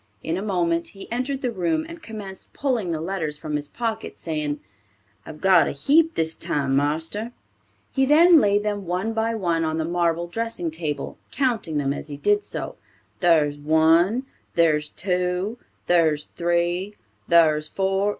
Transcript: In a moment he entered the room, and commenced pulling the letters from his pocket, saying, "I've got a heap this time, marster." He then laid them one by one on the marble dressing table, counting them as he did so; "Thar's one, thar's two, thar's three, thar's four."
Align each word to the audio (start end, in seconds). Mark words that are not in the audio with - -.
In 0.23 0.35
a 0.35 0.41
moment 0.41 0.87
he 0.87 1.11
entered 1.11 1.43
the 1.43 1.51
room, 1.51 1.85
and 1.87 2.01
commenced 2.01 2.53
pulling 2.53 2.89
the 2.89 2.99
letters 2.99 3.37
from 3.37 3.55
his 3.55 3.67
pocket, 3.67 4.17
saying, 4.17 4.59
"I've 5.27 5.41
got 5.41 5.67
a 5.67 5.73
heap 5.73 6.15
this 6.15 6.35
time, 6.35 6.75
marster." 6.75 7.33
He 7.91 8.07
then 8.07 8.39
laid 8.39 8.63
them 8.63 8.87
one 8.87 9.13
by 9.13 9.35
one 9.35 9.63
on 9.63 9.77
the 9.77 9.85
marble 9.85 10.25
dressing 10.25 10.71
table, 10.71 11.19
counting 11.29 11.77
them 11.77 11.93
as 11.93 12.07
he 12.07 12.17
did 12.17 12.43
so; 12.43 12.77
"Thar's 13.19 13.57
one, 13.57 14.23
thar's 14.55 14.89
two, 14.89 15.59
thar's 15.87 16.25
three, 16.35 16.95
thar's 17.29 17.67
four." 17.67 18.09